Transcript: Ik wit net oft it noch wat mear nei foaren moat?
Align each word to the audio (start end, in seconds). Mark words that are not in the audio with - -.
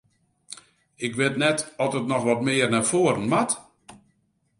Ik 1.05 1.13
wit 1.19 1.35
net 1.43 1.59
oft 1.83 1.97
it 1.99 2.07
noch 2.11 2.25
wat 2.29 2.41
mear 2.47 2.69
nei 2.71 2.83
foaren 2.91 3.27
moat? 3.31 3.51